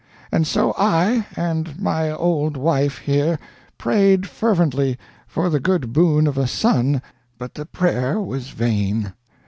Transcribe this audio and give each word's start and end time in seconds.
And 0.31 0.47
so 0.47 0.73
I 0.79 1.27
and 1.35 1.79
my 1.79 2.09
old 2.11 2.57
wife 2.57 2.97
here 2.97 3.37
prayed 3.77 4.27
fervently 4.27 4.97
for 5.27 5.47
the 5.51 5.59
good 5.59 5.93
boon 5.93 6.25
of 6.25 6.39
a 6.39 6.47
son, 6.47 7.03
but 7.37 7.53
the 7.53 7.67
prayer 7.67 8.19
was 8.19 8.47
vain. 8.49 9.13